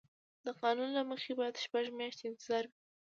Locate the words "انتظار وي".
2.29-2.75